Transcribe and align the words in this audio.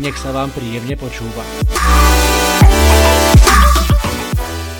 Nech 0.00 0.16
sa 0.16 0.32
vám 0.32 0.48
príjemne 0.56 0.96
počúva. 0.96 1.44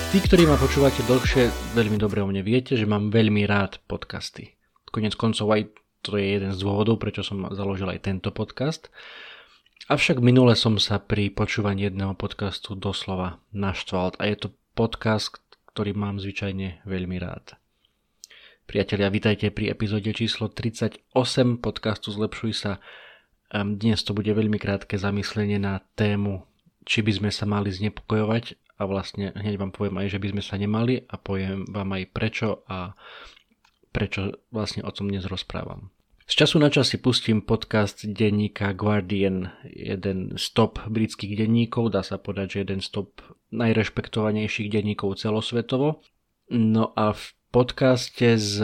Tí, 0.09 0.19
ktorí 0.25 0.49
ma 0.49 0.57
počúvate 0.57 1.05
dlhšie, 1.05 1.77
veľmi 1.77 2.01
dobre 2.01 2.25
o 2.25 2.29
mne 2.33 2.41
viete, 2.41 2.81
že 2.81 2.89
mám 2.89 3.13
veľmi 3.13 3.45
rád 3.45 3.77
podcasty. 3.85 4.57
Konec 4.89 5.13
koncov 5.21 5.53
aj 5.53 5.69
to 6.01 6.17
je 6.17 6.41
jeden 6.41 6.57
z 6.57 6.65
dôvodov, 6.65 6.97
prečo 6.97 7.21
som 7.21 7.45
založil 7.53 7.93
aj 7.93 8.09
tento 8.09 8.33
podcast. 8.33 8.89
Avšak 9.93 10.25
minule 10.25 10.57
som 10.57 10.81
sa 10.81 10.97
pri 10.97 11.29
počúvaní 11.29 11.93
jedného 11.93 12.17
podcastu 12.17 12.73
doslova 12.73 13.37
naštval 13.53 14.17
a 14.17 14.33
je 14.33 14.49
to 14.49 14.49
podcast, 14.73 15.45
ktorý 15.77 15.93
mám 15.93 16.25
zvyčajne 16.25 16.89
veľmi 16.89 17.21
rád. 17.21 17.61
Priatelia, 18.65 19.13
vitajte 19.13 19.53
pri 19.53 19.77
epizóde 19.77 20.09
číslo 20.17 20.49
38 20.49 21.13
podcastu 21.61 22.09
Zlepšuj 22.09 22.53
sa 22.57 22.81
dnes 23.53 24.01
to 24.01 24.17
bude 24.17 24.33
veľmi 24.33 24.57
krátke 24.57 24.97
zamyslenie 24.97 25.61
na 25.61 25.85
tému, 25.93 26.49
či 26.89 27.05
by 27.05 27.13
sme 27.13 27.31
sa 27.31 27.45
mali 27.45 27.69
znepokojovať 27.69 28.57
a 28.81 28.89
vlastne 28.89 29.37
hneď 29.37 29.61
vám 29.61 29.71
poviem 29.77 30.01
aj, 30.01 30.17
že 30.17 30.19
by 30.19 30.29
sme 30.33 30.43
sa 30.43 30.57
nemali 30.57 31.05
a 31.05 31.15
poviem 31.21 31.69
vám 31.69 31.93
aj 31.93 32.05
prečo 32.11 32.65
a 32.67 32.97
prečo 33.93 34.41
vlastne 34.49 34.83
o 34.83 34.91
tom 34.91 35.13
dnes 35.13 35.29
rozprávam. 35.29 35.93
Z 36.25 36.49
času 36.49 36.57
na 36.65 36.73
čas 36.73 36.89
si 36.89 36.97
pustím 36.97 37.45
podcast 37.45 38.09
denníka 38.09 38.73
Guardian, 38.73 39.53
jeden 39.69 40.33
z 40.41 40.45
top 40.57 40.81
britských 40.89 41.37
denníkov, 41.37 41.93
dá 41.93 42.01
sa 42.01 42.17
povedať, 42.17 42.57
že 42.57 42.59
jeden 42.65 42.81
z 42.81 42.89
top 42.89 43.21
najrešpektovanejších 43.53 44.73
denníkov 44.73 45.21
celosvetovo. 45.21 46.01
No 46.49 46.97
a 46.97 47.13
v 47.13 47.25
podcaste 47.53 48.41
z, 48.41 48.55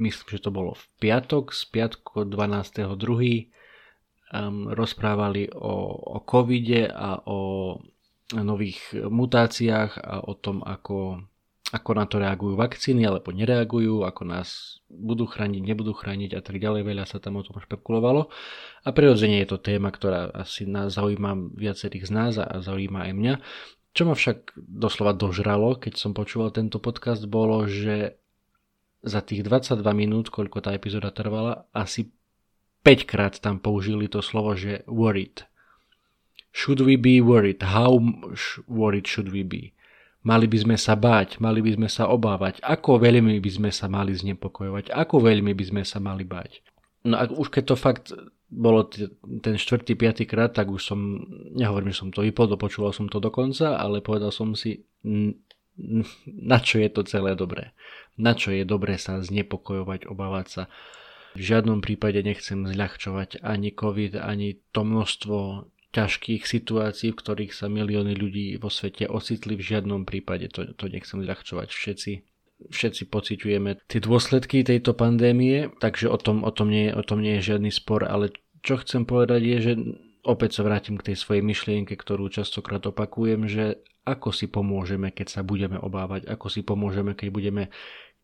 myslím, 0.00 0.26
že 0.32 0.40
to 0.40 0.48
bolo 0.48 0.80
v 0.80 0.84
piatok, 0.96 1.52
z 1.52 1.62
piatku 1.68 2.24
12.2 2.24 3.57
um, 4.32 4.70
rozprávali 4.72 5.48
o, 5.52 5.74
o 6.16 6.18
covide 6.24 6.88
a 6.88 7.20
o 7.24 7.76
nových 8.32 8.92
mutáciách 8.92 10.04
a 10.04 10.20
o 10.20 10.36
tom, 10.36 10.60
ako, 10.60 11.24
ako 11.72 11.90
na 11.96 12.04
to 12.04 12.20
reagujú 12.20 12.60
vakcíny 12.60 13.08
alebo 13.08 13.32
nereagujú, 13.32 14.04
ako 14.04 14.22
nás 14.28 14.80
budú 14.92 15.24
chrániť, 15.24 15.62
nebudú 15.64 15.96
chrániť 15.96 16.36
a 16.36 16.40
tak 16.44 16.60
ďalej. 16.60 16.84
Veľa 16.84 17.04
sa 17.08 17.24
tam 17.24 17.40
o 17.40 17.44
tom 17.44 17.56
špekulovalo. 17.56 18.28
A 18.84 18.88
prirodzene 18.92 19.40
je 19.40 19.48
to 19.48 19.58
téma, 19.60 19.88
ktorá 19.88 20.28
asi 20.36 20.68
nás 20.68 20.92
zaujíma 20.92 21.56
viacerých 21.56 22.04
z 22.08 22.12
nás 22.12 22.32
a 22.36 22.60
zaujíma 22.60 23.08
aj 23.08 23.12
mňa. 23.16 23.34
Čo 23.96 24.02
ma 24.04 24.14
však 24.14 24.60
doslova 24.60 25.16
dožralo, 25.16 25.80
keď 25.80 25.96
som 25.96 26.12
počúval 26.12 26.52
tento 26.52 26.76
podcast, 26.78 27.24
bolo, 27.24 27.64
že 27.64 28.20
za 29.00 29.24
tých 29.24 29.40
22 29.40 29.80
minút, 29.96 30.28
koľko 30.28 30.60
tá 30.60 30.76
epizóda 30.76 31.08
trvala, 31.08 31.64
asi 31.72 32.12
5 32.82 33.10
krát 33.10 33.34
tam 33.38 33.58
použili 33.58 34.08
to 34.08 34.22
slovo, 34.22 34.54
že 34.54 34.86
worried. 34.86 35.44
Should 36.54 36.82
we 36.82 36.96
be 36.96 37.20
worried? 37.20 37.62
How 37.62 38.00
worried 38.66 39.06
should 39.06 39.30
we 39.30 39.44
be? 39.44 39.76
Mali 40.26 40.50
by 40.50 40.58
sme 40.58 40.76
sa 40.76 40.98
báť, 40.98 41.38
mali 41.38 41.62
by 41.62 41.78
sme 41.78 41.88
sa 41.88 42.10
obávať. 42.10 42.58
Ako 42.60 42.98
veľmi 42.98 43.38
by 43.38 43.50
sme 43.50 43.70
sa 43.70 43.86
mali 43.86 44.12
znepokojovať? 44.12 44.90
Ako 44.90 45.22
veľmi 45.22 45.54
by 45.54 45.64
sme 45.64 45.82
sa 45.86 46.02
mali 46.02 46.26
báť? 46.26 46.60
No 47.06 47.14
a 47.16 47.30
už 47.30 47.54
keď 47.54 47.64
to 47.72 47.76
fakt 47.78 48.10
bolo 48.50 48.88
t- 48.88 49.12
ten 49.44 49.60
štvrtý, 49.60 49.94
piatý 49.94 50.24
krát, 50.24 50.56
tak 50.56 50.72
už 50.72 50.82
som, 50.82 50.98
nehovorím, 51.54 51.92
že 51.92 52.00
som 52.00 52.10
to 52.10 52.24
vypol, 52.24 52.48
dopočúval 52.48 52.96
som 52.96 53.06
to 53.06 53.20
dokonca, 53.20 53.76
ale 53.76 54.00
povedal 54.00 54.32
som 54.32 54.56
si, 54.56 54.82
n- 55.04 55.36
n- 55.76 56.08
na 56.26 56.58
čo 56.58 56.80
je 56.80 56.88
to 56.90 57.04
celé 57.04 57.36
dobré. 57.36 57.76
Na 58.18 58.34
čo 58.34 58.50
je 58.50 58.64
dobré 58.64 58.98
sa 58.98 59.20
znepokojovať, 59.20 60.08
obávať 60.08 60.46
sa 60.48 60.62
v 61.38 61.42
žiadnom 61.46 61.78
prípade 61.78 62.18
nechcem 62.26 62.66
zľahčovať 62.66 63.46
ani 63.46 63.70
COVID, 63.70 64.18
ani 64.18 64.58
to 64.74 64.82
množstvo 64.82 65.70
ťažkých 65.94 66.44
situácií, 66.44 67.14
v 67.14 67.20
ktorých 67.22 67.52
sa 67.54 67.70
milióny 67.70 68.12
ľudí 68.12 68.58
vo 68.60 68.68
svete 68.68 69.08
ocitli. 69.08 69.56
V 69.56 69.64
žiadnom 69.64 70.04
prípade 70.04 70.50
to, 70.52 70.74
to 70.76 70.90
nechcem 70.90 71.22
zľahčovať. 71.24 71.68
Všetci, 71.72 72.12
všetci 72.68 73.02
pociťujeme 73.08 73.70
tie 73.88 74.00
dôsledky 74.02 74.66
tejto 74.66 74.92
pandémie, 74.92 75.72
takže 75.80 76.10
o 76.12 76.18
tom, 76.20 76.44
o, 76.44 76.50
tom 76.52 76.68
nie, 76.68 76.92
o 76.92 77.00
tom 77.06 77.24
nie 77.24 77.40
je 77.40 77.54
žiadny 77.54 77.72
spor, 77.72 78.04
ale 78.04 78.34
čo 78.60 78.76
chcem 78.82 79.08
povedať 79.08 79.40
je, 79.40 79.56
že 79.62 79.72
opäť 80.28 80.60
sa 80.60 80.66
vrátim 80.66 81.00
k 81.00 81.12
tej 81.12 81.16
svojej 81.16 81.40
myšlienke, 81.40 81.96
ktorú 81.96 82.28
častokrát 82.28 82.84
opakujem, 82.84 83.48
že 83.48 83.80
ako 84.04 84.32
si 84.32 84.48
pomôžeme, 84.48 85.12
keď 85.12 85.40
sa 85.40 85.40
budeme 85.44 85.76
obávať, 85.76 86.28
ako 86.28 86.48
si 86.48 86.64
pomôžeme, 86.64 87.12
keď 87.12 87.28
budeme 87.28 87.64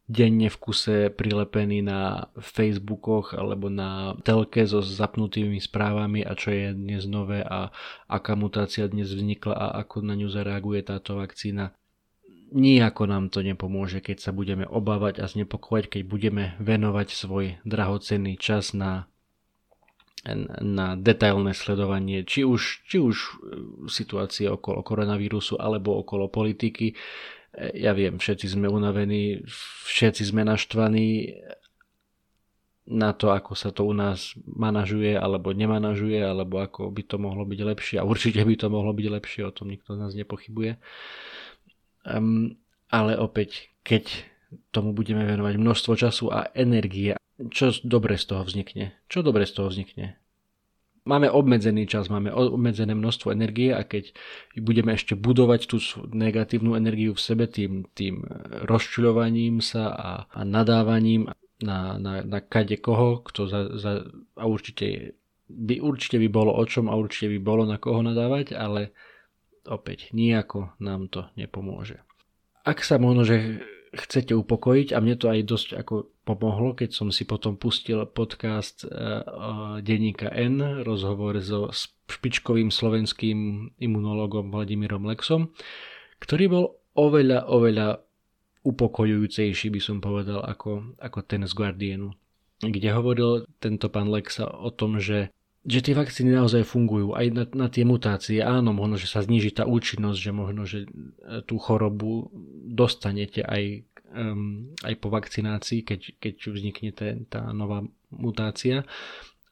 denne 0.05 0.53
v 0.53 0.61
kuse 0.61 1.09
prilepený 1.09 1.81
na 1.81 2.29
Facebookoch 2.37 3.33
alebo 3.33 3.73
na 3.73 4.13
telke 4.21 4.69
so 4.69 4.85
zapnutými 4.85 5.57
správami 5.57 6.21
a 6.21 6.37
čo 6.37 6.53
je 6.53 6.77
dnes 6.77 7.09
nové 7.09 7.41
a 7.41 7.73
aká 8.05 8.37
mutácia 8.37 8.85
dnes 8.85 9.09
vznikla 9.09 9.57
a 9.57 9.67
ako 9.81 10.05
na 10.05 10.13
ňu 10.13 10.29
zareaguje 10.29 10.85
táto 10.85 11.17
vakcína. 11.17 11.73
Nijako 12.55 13.09
nám 13.09 13.33
to 13.33 13.41
nepomôže, 13.41 14.05
keď 14.05 14.21
sa 14.21 14.31
budeme 14.31 14.69
obávať 14.69 15.25
a 15.25 15.27
znepokojať, 15.27 15.99
keď 15.99 16.03
budeme 16.05 16.45
venovať 16.61 17.09
svoj 17.11 17.45
drahocenný 17.65 18.37
čas 18.37 18.77
na 18.77 19.09
na 20.65 20.97
detailné 20.97 21.53
sledovanie 21.53 22.25
či 22.25 22.49
už, 22.49 22.89
či 22.89 22.97
už 22.97 23.17
situácie 23.93 24.49
okolo 24.49 24.81
koronavírusu 24.81 25.61
alebo 25.61 26.01
okolo 26.01 26.33
politiky 26.33 26.97
ja 27.75 27.93
viem, 27.95 28.19
všetci 28.19 28.51
sme 28.51 28.67
unavení, 28.67 29.47
všetci 29.87 30.23
sme 30.27 30.43
naštvaní 30.43 31.39
na 32.85 33.17
to, 33.17 33.33
ako 33.33 33.57
sa 33.57 33.73
to 33.73 33.89
u 33.89 33.97
nás 33.97 34.37
manažuje 34.45 35.17
alebo 35.17 35.57
nemanažuje, 35.57 36.21
alebo 36.21 36.61
ako 36.61 36.93
by 36.93 37.03
to 37.07 37.17
mohlo 37.17 37.49
byť 37.49 37.61
lepšie. 37.65 37.97
A 37.97 38.05
určite 38.05 38.45
by 38.45 38.55
to 38.61 38.69
mohlo 38.69 38.93
byť 38.93 39.07
lepšie, 39.09 39.43
o 39.49 39.55
tom 39.55 39.73
nikto 39.73 39.97
z 39.97 40.01
nás 40.05 40.13
nepochybuje. 40.13 40.77
Um, 42.05 42.61
ale 42.93 43.17
opäť, 43.17 43.73
keď 43.81 44.29
tomu 44.69 44.93
budeme 44.93 45.25
venovať 45.25 45.55
množstvo 45.57 45.93
času 45.97 46.29
a 46.29 46.53
energie, 46.53 47.17
čo 47.51 47.75
dobre 47.83 48.21
z 48.21 48.31
toho 48.31 48.47
vznikne? 48.47 48.95
Čo 49.11 49.25
dobre 49.25 49.49
z 49.49 49.53
toho 49.57 49.73
vznikne? 49.73 50.21
Máme 51.05 51.29
obmedzený 51.31 51.87
čas, 51.87 52.09
máme 52.09 52.33
obmedzené 52.33 52.97
množstvo 52.97 53.33
energie 53.33 53.77
a 53.77 53.85
keď 53.85 54.17
budeme 54.57 54.97
ešte 54.97 55.15
budovať 55.15 55.61
tú 55.69 55.77
negatívnu 56.13 56.75
energiu 56.75 57.13
v 57.13 57.21
sebe 57.21 57.45
tým, 57.45 57.85
tým 57.93 58.25
rozčuľovaním 58.65 59.61
sa 59.61 59.93
a, 59.93 60.11
a 60.33 60.41
nadávaním 60.43 61.29
na, 61.61 62.01
na, 62.01 62.25
na 62.25 62.41
kade 62.41 62.81
koho, 62.81 63.21
kto 63.25 63.47
za, 63.47 63.61
za, 63.77 63.93
a 64.37 64.45
určite 64.49 65.17
by, 65.49 65.81
určite 65.81 66.17
by 66.17 66.29
bolo 66.33 66.57
o 66.57 66.65
čom 66.65 66.89
a 66.89 66.97
určite 66.97 67.31
by 67.37 67.39
bolo 67.41 67.69
na 67.69 67.77
koho 67.77 68.01
nadávať, 68.01 68.57
ale 68.57 68.97
opäť 69.69 70.13
nijako 70.17 70.73
nám 70.81 71.13
to 71.13 71.29
nepomôže. 71.37 72.01
Ak 72.65 72.81
sa 72.81 72.97
možno, 72.97 73.29
že 73.29 73.61
chcete 73.95 74.35
upokojiť 74.35 74.93
a 74.93 74.99
mne 74.99 75.15
to 75.17 75.27
aj 75.31 75.41
dosť 75.47 75.69
ako 75.79 75.95
pomohlo, 76.25 76.75
keď 76.75 76.91
som 76.93 77.09
si 77.13 77.29
potom 77.29 77.61
pustil 77.61 78.05
podcast 78.09 78.89
uh, 78.89 79.79
denníka 79.85 80.33
N, 80.33 80.83
rozhovor 80.83 81.39
so 81.45 81.71
špičkovým 82.09 82.73
slovenským 82.73 83.71
imunologom 83.79 84.53
Vladimírom 84.53 85.05
Lexom, 85.05 85.53
ktorý 86.21 86.45
bol 86.49 86.65
oveľa, 86.97 87.49
oveľa 87.49 87.89
upokojujúcejší, 88.65 89.69
by 89.69 89.81
som 89.81 90.01
povedal, 90.01 90.41
ako, 90.41 90.97
ako 90.97 91.19
ten 91.25 91.45
z 91.45 91.53
Guardianu. 91.53 92.17
Kde 92.65 92.89
hovoril 92.97 93.45
tento 93.61 93.93
pán 93.93 94.09
Lexa 94.09 94.49
o 94.49 94.73
tom, 94.73 94.97
že 94.97 95.29
že 95.65 95.81
tie 95.81 95.97
vakcíny 95.97 96.37
naozaj 96.37 96.69
fungujú 96.69 97.17
aj 97.17 97.27
na, 97.33 97.45
na 97.57 97.67
tie 97.73 97.89
mutácie. 97.89 98.45
Áno, 98.45 98.77
možno, 98.77 99.01
že 99.01 99.09
sa 99.09 99.25
zniží 99.25 99.57
tá 99.57 99.65
účinnosť, 99.65 100.19
že 100.21 100.33
možno, 100.33 100.63
že 100.69 100.85
e, 100.85 100.89
tú 101.49 101.57
chorobu 101.57 102.29
dostanete 102.69 103.41
aj, 103.41 103.89
um, 104.13 104.77
aj 104.85 104.95
po 105.01 105.09
vakcinácii, 105.09 105.81
keď, 105.89 106.01
keď 106.21 106.35
vznikne 106.53 106.91
tá 107.25 107.49
nová 107.57 107.81
mutácia, 108.13 108.85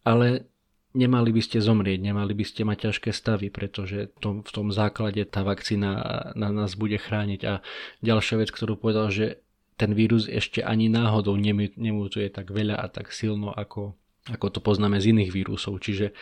ale 0.05 0.53
nemali 0.93 1.33
by 1.33 1.41
ste 1.41 1.65
zomrieť, 1.65 2.05
nemali 2.05 2.37
by 2.37 2.45
ste 2.45 2.69
mať 2.69 2.93
ťažké 2.93 3.11
stavy, 3.17 3.49
pretože 3.49 4.13
to, 4.21 4.45
v 4.45 4.51
tom 4.53 4.69
základe 4.69 5.25
tá 5.25 5.41
vakcína 5.41 5.91
na 6.37 6.53
nás 6.53 6.77
bude 6.77 7.01
chrániť. 7.01 7.41
A 7.49 7.65
ďalšia 8.05 8.37
vec, 8.37 8.53
ktorú 8.53 8.77
povedal, 8.77 9.09
že 9.09 9.41
ten 9.81 9.97
vírus 9.97 10.29
ešte 10.29 10.61
ani 10.61 10.93
náhodou 10.93 11.41
nemutuje 11.41 12.29
tak 12.29 12.53
veľa 12.53 12.77
a 12.77 12.87
tak 12.93 13.09
silno 13.11 13.49
ako 13.49 13.97
ako 14.31 14.47
to 14.55 14.61
poznáme 14.63 15.01
z 15.03 15.17
iných 15.17 15.31
vírusov. 15.35 15.83
Čiže 15.83 16.15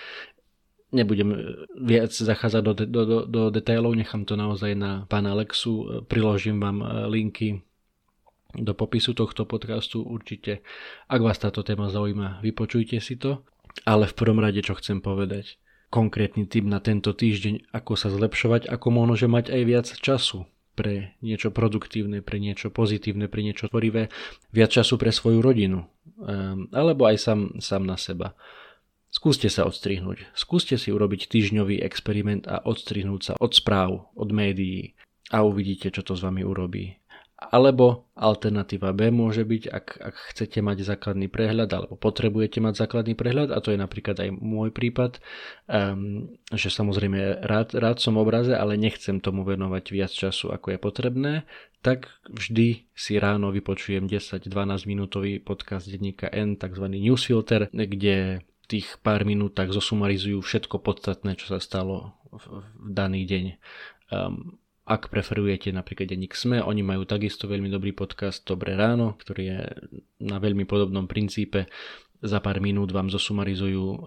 Nebudem 0.91 1.31
viac 1.79 2.11
zachádzať 2.11 2.63
do, 2.67 2.73
do, 2.75 3.03
do, 3.07 3.19
do 3.23 3.43
detailov, 3.55 3.95
nechám 3.95 4.27
to 4.27 4.35
naozaj 4.35 4.75
na 4.75 5.07
pána 5.07 5.39
Alexu, 5.39 6.03
priložím 6.11 6.59
vám 6.59 6.83
linky 7.07 7.63
do 8.59 8.75
popisu 8.75 9.15
tohto 9.15 9.47
podcastu 9.47 10.03
určite. 10.03 10.67
Ak 11.07 11.23
vás 11.23 11.39
táto 11.39 11.63
téma 11.63 11.95
zaujíma, 11.95 12.43
vypočujte 12.43 12.99
si 12.99 13.15
to. 13.15 13.47
Ale 13.87 14.11
v 14.11 14.19
prvom 14.19 14.43
rade, 14.43 14.67
čo 14.67 14.75
chcem 14.75 14.99
povedať, 14.99 15.63
konkrétny 15.95 16.51
tip 16.51 16.67
na 16.67 16.83
tento 16.83 17.15
týždeň, 17.15 17.71
ako 17.71 17.95
sa 17.95 18.11
zlepšovať, 18.11 18.67
ako 18.67 18.87
môže 18.91 19.31
mať 19.31 19.55
aj 19.55 19.63
viac 19.63 19.87
času 19.87 20.43
pre 20.75 21.19
niečo 21.21 21.51
produktívne, 21.51 22.23
pre 22.23 22.39
niečo 22.39 22.71
pozitívne, 22.71 23.27
pre 23.27 23.43
niečo 23.43 23.69
tvorivé, 23.69 24.09
viac 24.55 24.71
času 24.71 24.97
pre 24.97 25.11
svoju 25.11 25.43
rodinu, 25.43 25.87
um, 26.21 26.67
alebo 26.71 27.07
aj 27.11 27.17
sám, 27.19 27.41
sám 27.59 27.83
na 27.89 27.97
seba. 27.99 28.39
Skúste 29.11 29.51
sa 29.51 29.67
odstrihnúť. 29.67 30.31
Skúste 30.39 30.79
si 30.79 30.95
urobiť 30.95 31.27
týždňový 31.27 31.83
experiment 31.83 32.47
a 32.47 32.63
odstrihnúť 32.63 33.21
sa 33.21 33.33
od 33.43 33.51
správ, 33.51 34.07
od 34.15 34.31
médií 34.31 34.95
a 35.35 35.43
uvidíte, 35.43 35.91
čo 35.91 36.07
to 36.07 36.15
s 36.15 36.23
vami 36.23 36.47
urobí. 36.47 37.00
Alebo 37.41 38.13
alternatíva 38.21 38.93
B 38.93 39.09
môže 39.09 39.49
byť, 39.49 39.63
ak, 39.73 39.87
ak 39.97 40.15
chcete 40.37 40.61
mať 40.61 40.85
základný 40.85 41.33
prehľad 41.33 41.73
alebo 41.73 41.97
potrebujete 41.97 42.61
mať 42.61 42.85
základný 42.85 43.17
prehľad 43.17 43.49
a 43.49 43.65
to 43.65 43.73
je 43.73 43.81
napríklad 43.81 44.21
aj 44.21 44.29
môj 44.37 44.69
prípad, 44.77 45.25
um, 45.65 46.29
že 46.53 46.69
samozrejme 46.69 47.41
rád, 47.41 47.73
rád 47.73 47.97
som 47.97 48.21
obraze, 48.21 48.53
ale 48.53 48.77
nechcem 48.77 49.25
tomu 49.25 49.49
venovať 49.49 49.85
viac 49.89 50.13
času 50.13 50.53
ako 50.53 50.77
je 50.77 50.79
potrebné, 50.85 51.33
tak 51.81 52.13
vždy 52.29 52.85
si 52.93 53.13
ráno 53.17 53.49
vypočujem 53.57 54.05
10-12 54.05 54.45
minútový 54.85 55.41
podcast 55.41 55.89
denníka 55.89 56.29
N, 56.29 56.61
tzv. 56.61 56.85
newsfilter, 56.93 57.73
kde 57.73 58.45
tých 58.69 59.01
pár 59.01 59.25
minút 59.25 59.57
tak 59.57 59.73
zosumarizujú 59.73 60.45
všetko 60.45 60.77
podstatné, 60.85 61.41
čo 61.41 61.57
sa 61.57 61.59
stalo 61.59 62.21
v, 62.29 62.69
v 62.69 62.89
daný 62.93 63.25
deň. 63.25 63.45
Um, 64.13 64.60
ak 64.91 65.07
preferujete 65.07 65.71
napríklad 65.71 66.11
denník 66.11 66.35
SME, 66.35 66.67
oni 66.67 66.83
majú 66.83 67.07
takisto 67.07 67.47
veľmi 67.47 67.71
dobrý 67.71 67.95
podcast 67.95 68.43
Dobré 68.43 68.75
ráno, 68.75 69.15
ktorý 69.23 69.43
je 69.47 69.61
na 70.27 70.43
veľmi 70.43 70.67
podobnom 70.67 71.07
princípe. 71.07 71.71
Za 72.19 72.43
pár 72.43 72.59
minút 72.59 72.91
vám 72.91 73.07
zosumarizujú 73.07 73.87
e, 73.87 73.99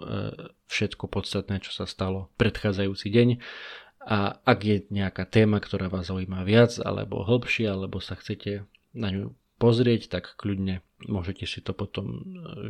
všetko 0.68 1.08
podstatné, 1.08 1.64
čo 1.64 1.72
sa 1.72 1.88
stalo 1.88 2.36
predchádzajúci 2.36 3.08
deň. 3.08 3.30
A 4.04 4.44
ak 4.44 4.60
je 4.60 4.78
nejaká 4.92 5.24
téma, 5.24 5.64
ktorá 5.64 5.88
vás 5.88 6.12
zaujíma 6.12 6.44
viac, 6.44 6.76
alebo 6.84 7.24
hĺbšie, 7.24 7.72
alebo 7.72 8.04
sa 8.04 8.20
chcete 8.20 8.68
na 8.92 9.08
ňu 9.08 9.32
pozrieť, 9.64 10.12
tak 10.12 10.36
kľudne 10.36 10.84
môžete 11.08 11.46
si 11.50 11.60
to 11.60 11.76
potom 11.76 12.06
e, 12.08 12.20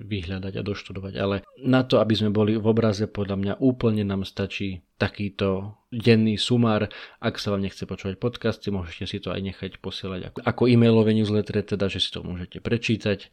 vyhľadať 0.06 0.54
a 0.58 0.66
doštudovať. 0.66 1.14
Ale 1.20 1.36
na 1.62 1.86
to, 1.86 2.00
aby 2.00 2.14
sme 2.18 2.34
boli 2.34 2.58
v 2.58 2.66
obraze, 2.66 3.06
podľa 3.06 3.38
mňa 3.38 3.54
úplne 3.62 4.04
nám 4.06 4.26
stačí 4.26 4.82
takýto 4.98 5.76
denný 5.92 6.40
sumár. 6.40 6.88
Ak 7.20 7.36
sa 7.38 7.52
vám 7.52 7.66
nechce 7.66 7.84
počúvať 7.84 8.18
podcasty, 8.18 8.72
môžete 8.72 9.06
si 9.06 9.18
to 9.20 9.36
aj 9.36 9.42
nechať 9.44 9.72
posielať 9.84 10.32
ako, 10.32 10.40
ako 10.48 10.64
e-mailové 10.72 11.12
newsletter, 11.12 11.60
teda, 11.60 11.92
že 11.92 12.00
si 12.00 12.10
to 12.10 12.24
môžete 12.24 12.64
prečítať. 12.64 13.20
E, 13.20 13.28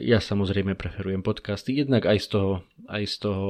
ja 0.00 0.18
samozrejme 0.18 0.74
preferujem 0.74 1.20
podcasty, 1.20 1.76
jednak 1.76 2.08
aj 2.08 2.18
z 2.18 2.26
toho, 2.32 2.52
aj 2.88 3.04
z 3.04 3.16
toho 3.20 3.48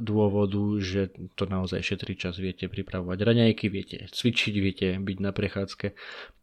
dôvodu, 0.00 0.62
že 0.80 1.12
to 1.36 1.44
naozaj 1.44 1.84
šetrí 1.84 2.16
čas, 2.16 2.40
viete 2.40 2.66
pripravovať 2.66 3.18
raňajky, 3.20 3.66
viete 3.68 4.08
cvičiť, 4.08 4.54
viete 4.58 4.86
byť 4.98 5.18
na 5.20 5.30
prechádzke 5.30 5.86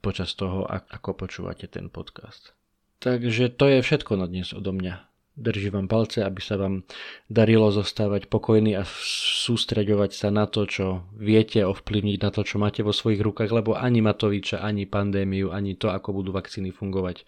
počas 0.05 0.37
toho, 0.37 0.63
ako 0.69 1.17
počúvate 1.17 1.65
ten 1.65 1.89
podcast. 1.89 2.60
Takže 3.01 3.49
to 3.57 3.65
je 3.65 3.81
všetko 3.81 4.13
na 4.13 4.29
dnes 4.29 4.53
odo 4.53 4.69
mňa. 4.77 5.09
Držím 5.33 5.73
vám 5.73 5.87
palce, 5.89 6.21
aby 6.21 6.37
sa 6.37 6.53
vám 6.53 6.85
darilo 7.25 7.73
zostávať 7.73 8.29
pokojný 8.29 8.77
a 8.77 8.85
sústreďovať 8.85 10.11
sa 10.13 10.29
na 10.29 10.45
to, 10.45 10.69
čo 10.69 11.09
viete 11.17 11.65
ovplyvniť, 11.65 12.17
na 12.21 12.29
to, 12.29 12.45
čo 12.45 12.61
máte 12.61 12.85
vo 12.85 12.93
svojich 12.93 13.25
rukách, 13.25 13.49
lebo 13.49 13.73
ani 13.73 14.05
Matoviča, 14.05 14.61
ani 14.61 14.85
pandémiu, 14.85 15.49
ani 15.49 15.73
to, 15.73 15.89
ako 15.89 16.21
budú 16.21 16.29
vakcíny 16.29 16.69
fungovať, 16.69 17.25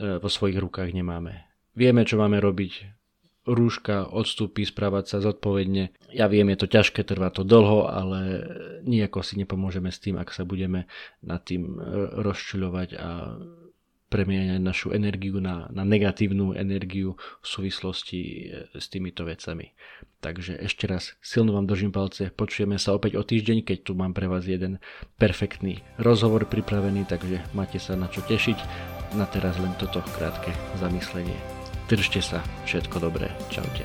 e, 0.00 0.16
vo 0.16 0.28
svojich 0.32 0.56
rukách 0.56 0.96
nemáme. 0.96 1.44
Vieme, 1.76 2.08
čo 2.08 2.16
máme 2.16 2.40
robiť. 2.40 2.96
Rúška, 3.44 4.08
odstupy, 4.08 4.64
správať 4.64 5.12
sa 5.12 5.18
zodpovedne. 5.20 5.92
Ja 6.14 6.32
viem, 6.32 6.48
je 6.54 6.62
to 6.62 6.72
ťažké, 6.72 7.04
trvá 7.04 7.28
to 7.34 7.44
dlho, 7.44 7.90
ale 7.90 8.20
nejako 8.86 9.20
si 9.20 9.36
nepomôžeme 9.36 9.92
s 9.92 10.00
tým, 10.00 10.16
ak 10.16 10.32
sa 10.32 10.48
budeme 10.48 10.88
nad 11.20 11.44
tým 11.44 11.76
e, 11.76 11.76
rozčuľovať 12.16 12.88
a 12.96 13.08
premieňať 14.12 14.60
našu 14.60 14.92
energiu 14.92 15.40
na, 15.40 15.72
na 15.72 15.88
negatívnu 15.88 16.52
energiu 16.52 17.16
v 17.40 17.46
súvislosti 17.48 18.20
e, 18.20 18.36
s 18.76 18.92
týmito 18.92 19.24
vecami. 19.24 19.72
Takže 20.20 20.60
ešte 20.60 20.84
raz 20.84 21.16
silno 21.24 21.56
vám 21.56 21.64
držím 21.64 21.90
palce, 21.90 22.28
počujeme 22.28 22.76
sa 22.76 22.92
opäť 22.92 23.16
o 23.16 23.24
týždeň, 23.24 23.64
keď 23.64 23.78
tu 23.88 23.96
mám 23.96 24.12
pre 24.12 24.28
vás 24.28 24.44
jeden 24.44 24.78
perfektný 25.16 25.80
rozhovor 25.96 26.44
pripravený, 26.44 27.08
takže 27.08 27.40
máte 27.56 27.80
sa 27.80 27.96
na 27.96 28.12
čo 28.12 28.20
tešiť. 28.20 28.60
Na 29.16 29.24
teraz 29.28 29.56
len 29.60 29.72
toto 29.80 30.04
krátke 30.14 30.52
zamyslenie. 30.80 31.36
Držte 31.88 32.20
sa, 32.24 32.38
všetko 32.64 32.96
dobré, 33.02 33.28
čaute. 33.52 33.84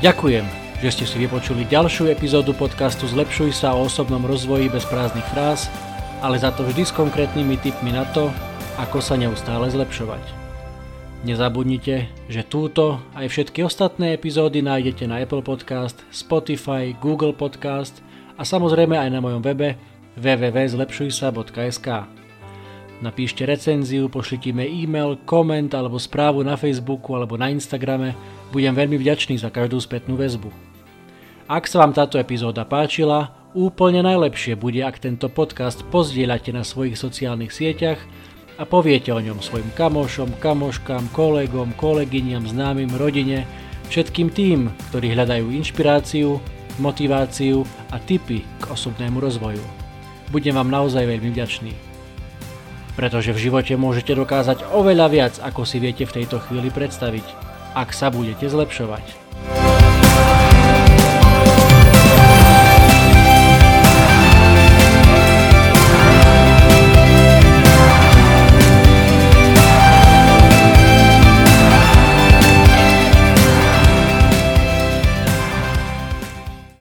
Ďakujem, 0.00 0.48
že 0.80 0.96
ste 0.96 1.04
si 1.04 1.20
vypočuli 1.20 1.68
ďalšiu 1.68 2.08
epizódu 2.08 2.56
podcastu 2.56 3.04
Zlepšuj 3.04 3.52
sa 3.52 3.76
o 3.76 3.84
osobnom 3.84 4.24
rozvoji 4.24 4.72
bez 4.72 4.88
prázdnych 4.88 5.28
fráz, 5.28 5.68
ale 6.24 6.40
za 6.40 6.48
to 6.56 6.64
vždy 6.64 6.88
s 6.88 6.96
konkrétnymi 6.96 7.60
tipmi 7.60 7.92
na 7.92 8.08
to, 8.08 8.32
ako 8.80 9.04
sa 9.04 9.20
neustále 9.20 9.68
zlepšovať. 9.68 10.24
Nezabudnite, 11.28 12.08
že 12.32 12.48
túto 12.48 12.96
aj 13.12 13.28
všetky 13.28 13.60
ostatné 13.60 14.16
epizódy 14.16 14.64
nájdete 14.64 15.04
na 15.04 15.20
Apple 15.20 15.44
Podcast, 15.44 16.00
Spotify, 16.08 16.96
Google 16.96 17.36
Podcast 17.36 18.00
a 18.40 18.42
samozrejme 18.48 18.96
aj 18.96 19.12
na 19.12 19.20
mojom 19.20 19.44
webe 19.44 19.76
www.zlepšujsa.sk. 20.16 22.19
Napíšte 23.00 23.48
recenziu, 23.48 24.12
pošlite 24.12 24.52
mi 24.52 24.68
e-mail, 24.84 25.16
koment 25.24 25.72
alebo 25.72 25.96
správu 25.96 26.44
na 26.44 26.60
Facebooku 26.60 27.16
alebo 27.16 27.40
na 27.40 27.48
Instagrame 27.48 28.12
budem 28.52 28.76
veľmi 28.76 29.00
vďačný 29.00 29.40
za 29.40 29.48
každú 29.48 29.80
spätnú 29.80 30.20
väzbu. 30.20 30.52
Ak 31.48 31.64
sa 31.64 31.80
vám 31.80 31.96
táto 31.96 32.20
epizóda 32.20 32.68
páčila, 32.68 33.32
úplne 33.56 34.04
najlepšie 34.04 34.52
bude, 34.54 34.84
ak 34.84 35.00
tento 35.00 35.32
podcast 35.32 35.80
pozdieľate 35.88 36.52
na 36.52 36.60
svojich 36.60 37.00
sociálnych 37.00 37.56
sieťach 37.56 37.98
a 38.60 38.68
poviete 38.68 39.16
o 39.16 39.18
ňom 39.18 39.40
svojim 39.40 39.72
kamošom, 39.72 40.36
kamoškám, 40.36 41.08
kolegom, 41.16 41.72
kolegyniam, 41.80 42.44
známym, 42.44 42.92
rodine, 43.00 43.48
všetkým 43.88 44.28
tým, 44.28 44.68
ktorí 44.92 45.16
hľadajú 45.16 45.48
inšpiráciu, 45.56 46.36
motiváciu 46.76 47.64
a 47.90 47.96
tipy 47.96 48.44
k 48.60 48.64
osobnému 48.68 49.18
rozvoju. 49.24 49.64
Budem 50.28 50.54
vám 50.54 50.68
naozaj 50.68 51.08
veľmi 51.08 51.32
vďačný. 51.32 51.89
Pretože 53.00 53.32
v 53.32 53.48
živote 53.48 53.80
môžete 53.80 54.12
dokázať 54.12 54.76
oveľa 54.76 55.06
viac, 55.08 55.34
ako 55.40 55.64
si 55.64 55.80
viete 55.80 56.04
v 56.04 56.20
tejto 56.20 56.36
chvíli 56.44 56.68
predstaviť 56.68 57.50
ak 57.74 57.94
sa 57.94 58.10
budete 58.10 58.50
zlepšovať. 58.50 59.29